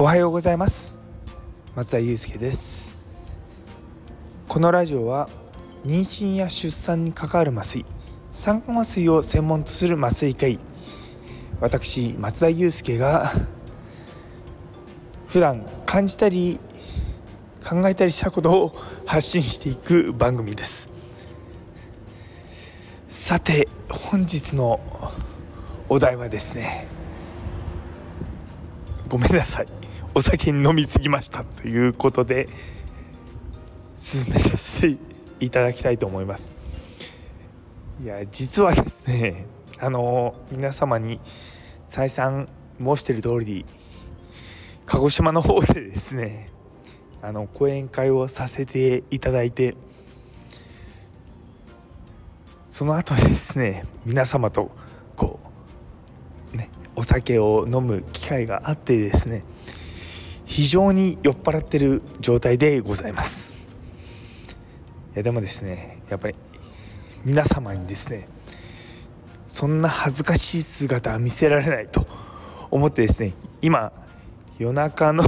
[0.00, 0.96] おはようございます。
[1.74, 2.96] 松田祐介です。
[4.46, 5.28] このラジオは
[5.84, 7.84] 妊娠や出産に関わる麻酔
[8.30, 10.60] 酸化麻酔を専門とする麻酔科医
[11.60, 13.32] 私松田祐介が
[15.26, 16.60] 普段感じたり
[17.68, 20.88] 考えたりしたことを発信していく番組です。
[23.08, 24.78] さて本日の
[25.88, 26.86] お題はですね
[29.08, 29.77] ごめんなさい。
[30.14, 32.48] お酒に飲みすぎましたということで
[33.98, 34.98] 進めさせて
[35.40, 36.50] いただきたいと思います。
[38.02, 39.46] いや実はですね
[39.80, 41.20] あの皆様に
[41.86, 42.48] 再三
[42.78, 43.64] 申している通り
[44.86, 46.48] 鹿児島の方でですね
[47.20, 49.74] あの講演会をさせていただいて
[52.68, 54.70] その後ですね皆様と
[55.16, 55.40] こ
[56.54, 59.42] うねお酒を飲む機会があってですね
[60.48, 63.52] 非常に酔っ払ってる状態でございます。
[65.14, 66.34] いやでもですねやっぱり
[67.24, 68.28] 皆様にですね
[69.46, 72.06] そんな恥ずかしい姿は見せられないと
[72.70, 73.92] 思ってですね今
[74.58, 75.24] 夜中の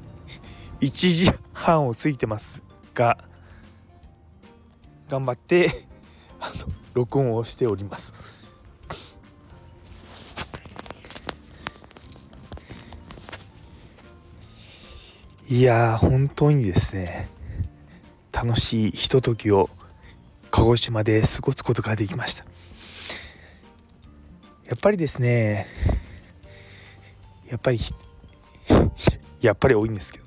[0.80, 3.16] 1時半を過ぎてますが
[5.08, 5.86] 頑張って
[6.38, 8.12] あの録音をしております。
[15.54, 17.28] いや本当にですね
[18.32, 19.70] 楽しいひとときを
[20.50, 22.44] 鹿児島で過ごすことができました。
[24.66, 25.68] やっぱりですね
[27.48, 27.78] やっぱり
[29.40, 30.24] やっぱり多いんですけど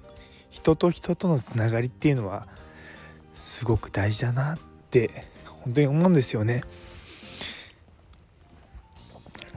[0.49, 2.47] 人と人とのつながりっていうのは
[3.33, 4.57] すごく大事だなっ
[4.89, 6.63] て本当に思うんですよね。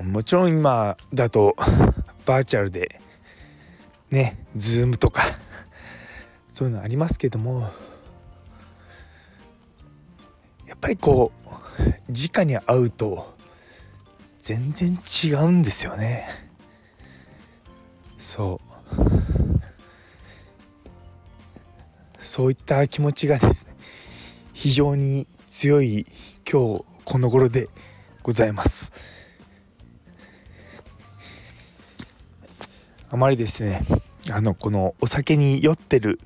[0.03, 1.55] もちろん今だと
[2.27, 3.01] バーチャルで
[4.11, 5.23] ねズームとか
[6.51, 7.71] そういうのありますけども
[10.67, 13.35] やっぱりこう直に会うと
[14.41, 16.27] 全然違うんですよね。
[18.19, 18.71] そう。
[22.23, 23.75] そういった気持ちがですね
[24.53, 26.07] 非常に強い
[26.51, 27.69] 今日この頃で
[28.23, 28.93] ございます。
[33.11, 33.83] あまりですね
[34.31, 36.21] あのこのお酒に酔ってる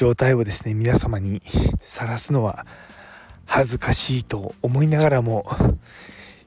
[0.00, 1.42] 状態をですね皆様に
[1.78, 2.64] さらすのは
[3.44, 5.44] 恥ずかしいと思いながらも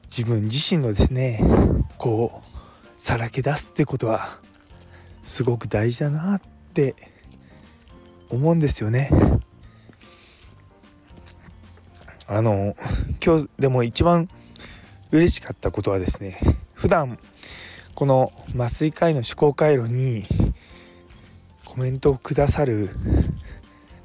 [0.06, 1.38] 自分自身のですね
[1.96, 4.40] こうさらけ出すってことは
[5.22, 6.40] すごく大事だなっ
[6.72, 6.96] て
[8.28, 9.08] 思うんですよね。
[12.26, 12.74] あの
[13.24, 14.28] 今日でも一番
[15.12, 16.40] 嬉しかったことはですね
[16.72, 17.20] 普段
[17.94, 20.24] この麻酔科医の思考回路に
[21.64, 22.90] コメントをくださる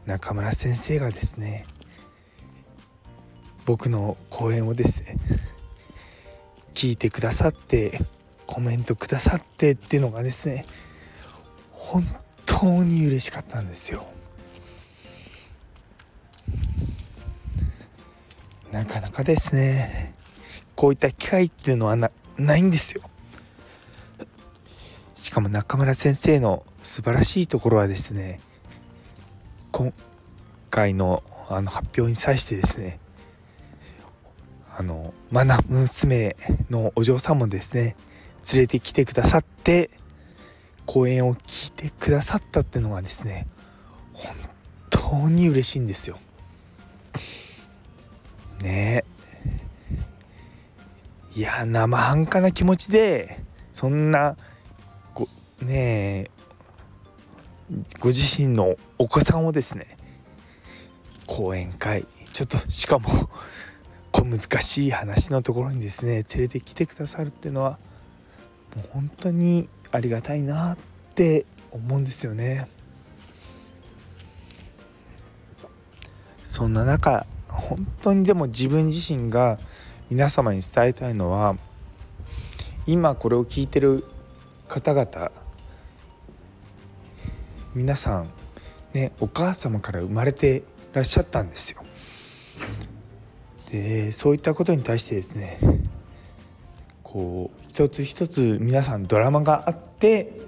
[0.10, 1.66] 中村先生がですね
[3.68, 5.18] 僕の講演をですね
[6.74, 8.00] 聞いてくださって
[8.48, 10.66] コメントくださってっていうのがですね
[11.72, 12.04] 本
[12.48, 14.04] 当に嬉しかったんですよ。
[18.72, 20.16] なかなかですね
[20.76, 22.10] こういった機会っていうのはな
[22.58, 23.02] いんですよ
[25.16, 28.40] しかも中村先生の素晴らしいところはですね
[29.80, 29.94] 今
[30.70, 33.00] 回のあの発表に際してですね
[34.78, 36.36] あのマナ娘
[36.70, 37.96] のお嬢さんもですね
[38.52, 39.90] 連れてきてくださって
[40.86, 43.48] 講演を聞いてくださったっていうのがですね
[44.12, 44.36] 本
[44.90, 46.20] 当に嬉しいんですよ。
[48.62, 49.06] ね。
[51.36, 53.40] えいや生半可な気持ちで
[53.72, 54.36] そんな
[55.14, 55.30] ご
[55.62, 56.30] ね
[58.00, 59.98] ご自身のお子さんをですね
[61.28, 63.30] 講演会ちょっとしかも
[64.12, 67.78] 小難しい話のところにですね連れてきてくださるっていうのは
[68.76, 70.78] もう本当にありがたいなっ
[71.14, 72.68] て思うんですよね。
[76.46, 79.60] そんな中本当にでも自分自身が
[80.10, 81.56] 皆様に伝えたいのは
[82.88, 84.04] 今これを聞いてる
[84.68, 85.32] 方々
[87.76, 88.30] 皆さん
[88.94, 90.64] ねお母様から生まれて
[90.94, 91.84] らっしゃったんですよ。
[93.72, 95.60] でそういったことに対してですね
[97.04, 100.40] こう一つ一つ皆さんドラマがあって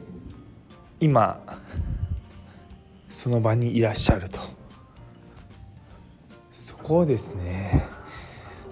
[0.99, 1.41] 今
[3.09, 4.39] その場にいらっしゃると
[6.51, 6.77] そ。
[6.81, 7.87] こをですね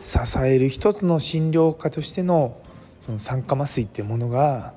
[0.02, 2.58] 支える一つの診療科としての
[3.02, 4.74] その酸化麻酔ってものが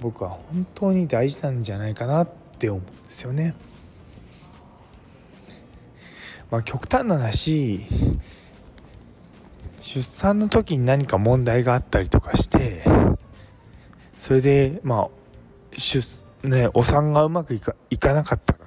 [0.00, 3.54] 僕は本当に大事なんじゃないかなってって思うんですよね。
[6.50, 7.80] まあ、極端な話
[9.80, 12.82] 出産の時に何か問題があったりとかして
[14.16, 15.08] それでまあ
[15.76, 18.60] 出ねお産がうまくいかいかなかったら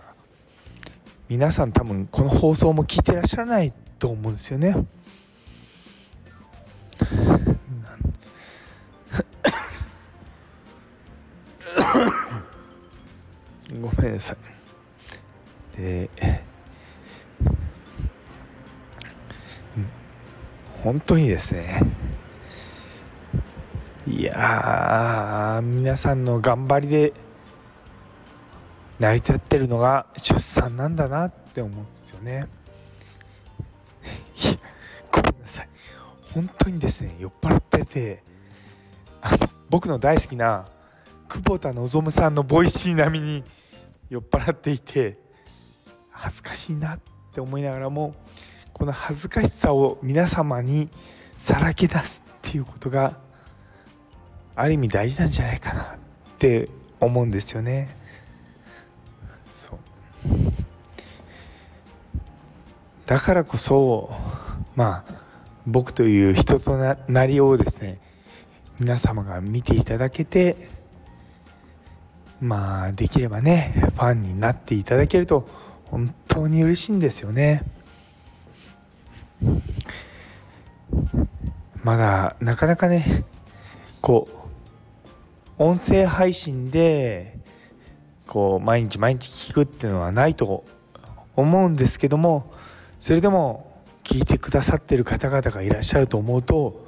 [1.29, 4.75] 皆さん多分この放送も聞いてらっしゃらないと思うんですよね。
[14.07, 14.36] めんなさ
[15.75, 15.77] い。
[15.81, 16.09] で
[20.83, 21.81] 本当にですね。
[24.07, 27.13] いや皆さんの頑張りで
[29.00, 32.48] 成り立ってるのが出産なんだなって思うんですよね。
[34.42, 34.54] いや
[35.12, 35.69] ごめんなさい。
[36.33, 38.24] 本当にですね酔っ払ってて
[39.21, 40.65] あの僕の大好きな
[41.27, 43.44] 久保田望さんの Voicy 並みに
[44.09, 45.18] 酔っ払っていて
[46.12, 47.00] 恥ずかしいなっ
[47.33, 48.15] て思いながらも
[48.74, 50.89] この恥ずかしさを皆様に
[51.38, 53.19] さらけ出すっていうことが
[54.56, 55.86] ある意味大事なんじゃないかなっ
[56.39, 56.69] て
[57.00, 57.89] 思うんですよね。
[59.51, 59.80] そう
[63.06, 64.12] だからこそ
[64.75, 65.13] まあ
[65.65, 68.00] 僕という人となりをですね
[68.80, 70.56] 皆様が見ていただけて
[72.39, 75.48] まあできればねファンになっていただけると
[75.86, 77.63] 本当に嬉しいんですよね。
[81.84, 83.24] まだなかなかね
[84.01, 84.28] こ
[85.60, 87.38] う音声配信で
[88.28, 90.66] こう毎日毎日聞くっていうのはないと
[91.36, 92.51] 思うんですけども
[93.00, 96.86] それでも聞いてくださってる方々がいらっしゃると思うと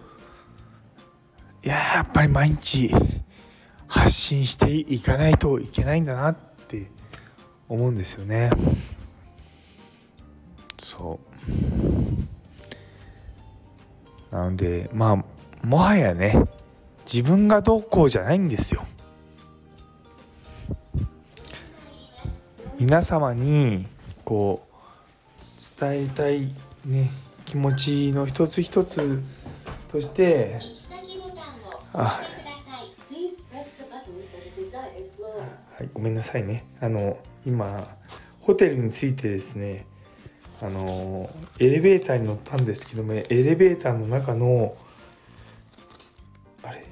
[1.63, 2.93] いややっぱり毎日
[3.89, 6.35] 発信していかないといけないんだなっ
[6.67, 6.89] て
[7.67, 8.51] 思うんですよね。
[10.77, 11.19] そ
[14.31, 16.45] うなのでまあもはやね
[17.05, 18.85] 自分がどうこうじゃないんですよ
[22.77, 23.87] 皆様に
[24.25, 26.53] こう伝えたい
[26.85, 27.11] ね
[27.45, 29.21] 気持ちの一つ一つ
[29.87, 30.59] として
[31.93, 32.21] あ
[35.79, 36.65] はいごめんなさいね。
[36.81, 37.87] あの今
[38.41, 39.85] ホテルについてですね
[40.61, 44.75] あのエレベーターに乗ったんですけどもエレベーターの中の
[46.63, 46.85] あれ？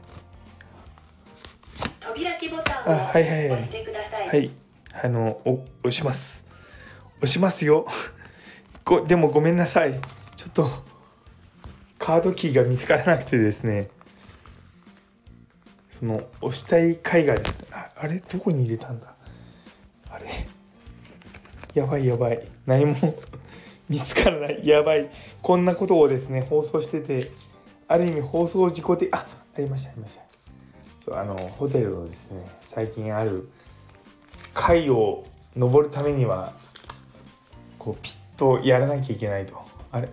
[2.00, 3.24] 扉開きボタンを押
[3.62, 4.28] してください。
[4.30, 4.52] はい、
[5.04, 6.46] あのお押します。
[7.18, 7.86] 押しますよ。
[8.86, 10.00] ごでもごめんなさい。
[10.38, 10.70] ちょっと
[12.00, 13.90] カードキーが見つからなくてですね
[16.00, 17.68] その押したい階がですね。
[17.72, 18.20] ああれ？
[18.20, 19.16] どこに入れたんだ？
[20.10, 20.26] あれ？
[21.74, 22.48] やばいやばい。
[22.66, 22.96] 何も
[23.90, 24.66] 見つからない。
[24.68, 25.10] やばい。
[25.42, 27.32] こんなことをですね放送してて
[27.88, 30.22] ある意味放送事故であありましたありました。
[31.00, 33.50] そうあのホテルのですね最近ある
[34.54, 36.54] 階を登るためには
[37.80, 39.56] こうピッとやらなきゃいけないと。
[39.92, 40.10] あれ？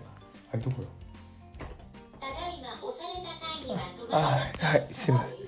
[0.51, 0.87] あれどこだ？
[4.11, 4.21] あ
[4.59, 5.44] はいすいません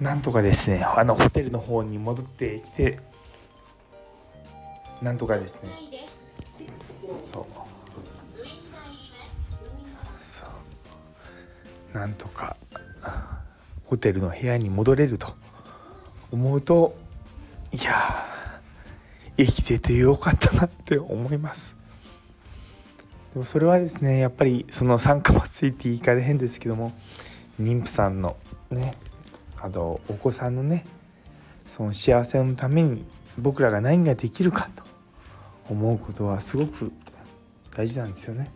[0.00, 3.00] なんとかですねあのホテルの方に戻ってきて
[5.02, 5.70] なんとかですね。
[7.22, 7.44] そう。
[10.22, 10.44] そ
[11.94, 11.98] う。
[11.98, 12.56] なんとか
[13.84, 15.34] ホテルの部屋に戻れると
[16.32, 16.96] 思うと
[17.72, 18.26] いや
[19.36, 21.76] 生きててよかったなって思います。
[23.34, 26.92] でもそれはですねやっぱりその酸化麻酔って言い方変ですけども
[27.60, 28.36] 妊婦さんの
[28.70, 28.94] ね
[29.60, 30.84] あとお子さんのね
[31.66, 33.04] その幸せのために
[33.38, 34.84] 僕らが何ができるかと
[35.68, 36.92] 思うことはすごく
[37.74, 38.50] 大事なんですよね。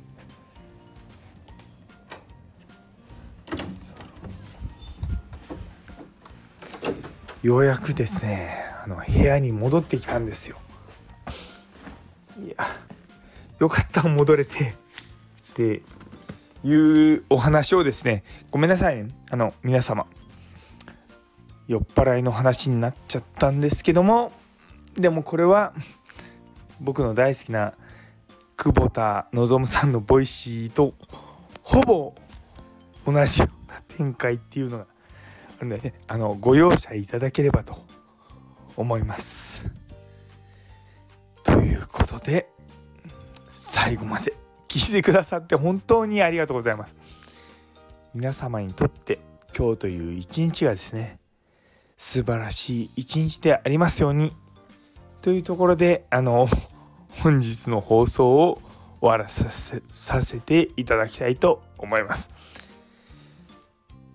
[7.43, 8.51] ようやくですね
[8.85, 10.59] あの部屋に戻ってきたんですよ。
[12.39, 12.57] いや
[13.59, 14.75] よかった戻れて
[15.51, 15.83] って
[16.65, 20.07] いうお話をですねごめんなさいねあの皆様
[21.71, 24.33] 酔っ払いの話になっちゃったんですけども
[24.95, 25.73] でもこれは
[26.81, 27.75] 僕の大好きな
[28.57, 30.95] 久保田望さんの Voicy と
[31.63, 32.13] ほぼ
[33.07, 34.87] 同じような展開っていうのが
[35.59, 37.79] あるので、ね、あのご容赦いただければと
[38.77, 39.71] 思います。
[41.45, 42.49] ということで
[43.55, 44.35] 最後まで
[44.67, 46.97] 聞いてくださって本当にありがとうございます。
[48.13, 49.21] 皆様にとって
[49.57, 51.20] 今日という一日がですね
[52.03, 54.35] 素晴らしい一日でありますように。
[55.21, 56.49] というところであの
[57.23, 58.59] 本日の放送を
[59.01, 62.31] 終わらさせさせていただきたいと思います。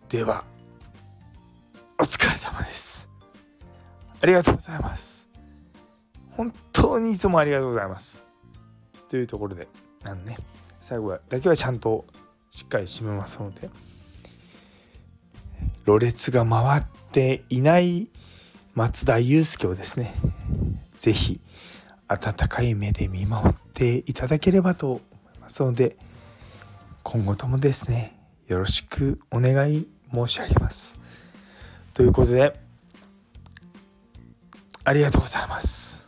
[0.10, 0.44] では
[2.00, 3.08] お疲れ様です。
[4.20, 5.30] ありがとうございます。
[6.32, 8.24] 本当にいつもありがとうございます。
[9.10, 9.68] というところで
[10.01, 10.39] なんね
[10.80, 12.04] 最後だけはちゃんと
[12.50, 13.70] しっかり締めますので。
[15.86, 18.10] ろれつが回っていない
[18.74, 20.13] 松田祐介をですね
[20.98, 21.39] 是非
[22.08, 25.00] 温かい目で見守っていただければと思
[25.36, 25.96] いますので
[27.04, 31.00] 今後ともですねよろしくお願い申し上げます。
[31.94, 32.60] ということで
[34.84, 36.05] ありがとうございます。